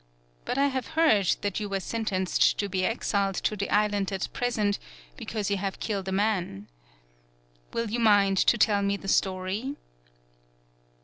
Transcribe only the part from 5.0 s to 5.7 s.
be cause you